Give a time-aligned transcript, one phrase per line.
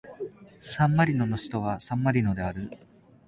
[0.61, 2.71] サンマリノの首都はサンマリノである